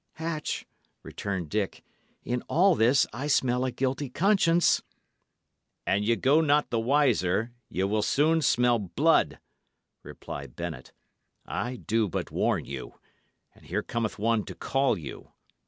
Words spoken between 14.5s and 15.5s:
call you."